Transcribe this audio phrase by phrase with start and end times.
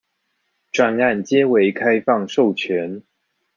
[0.71, 3.03] 專案皆為開放授權